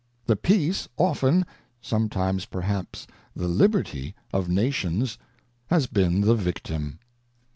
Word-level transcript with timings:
ŌĆö 0.01 0.25
The 0.25 0.35
peace 0.35 0.87
often, 0.97 1.45
some 1.79 2.09
times 2.09 2.47
perhaps 2.47 3.05
the 3.35 3.47
Liberty, 3.47 4.15
of 4.33 4.49
Nations 4.49 5.19
has 5.67 5.85
been 5.85 6.21
the 6.21 6.33
victim. 6.33 6.97